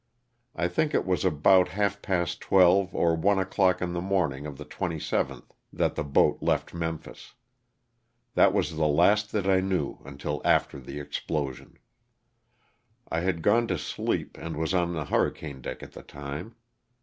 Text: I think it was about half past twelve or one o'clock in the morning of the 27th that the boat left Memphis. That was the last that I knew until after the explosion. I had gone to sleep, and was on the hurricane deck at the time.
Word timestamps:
I 0.55 0.67
think 0.67 0.95
it 0.95 1.05
was 1.05 1.23
about 1.23 1.67
half 1.67 2.01
past 2.01 2.41
twelve 2.41 2.95
or 2.95 3.15
one 3.15 3.37
o'clock 3.37 3.83
in 3.83 3.93
the 3.93 4.01
morning 4.01 4.47
of 4.47 4.57
the 4.57 4.65
27th 4.65 5.51
that 5.71 5.93
the 5.93 6.03
boat 6.03 6.41
left 6.41 6.73
Memphis. 6.73 7.35
That 8.33 8.51
was 8.51 8.75
the 8.77 8.87
last 8.87 9.31
that 9.31 9.45
I 9.45 9.59
knew 9.59 9.99
until 10.03 10.41
after 10.43 10.79
the 10.79 10.99
explosion. 10.99 11.77
I 13.09 13.19
had 13.19 13.43
gone 13.43 13.67
to 13.67 13.77
sleep, 13.77 14.39
and 14.39 14.57
was 14.57 14.73
on 14.73 14.93
the 14.95 15.05
hurricane 15.05 15.61
deck 15.61 15.83
at 15.83 15.91
the 15.91 16.01
time. 16.01 16.55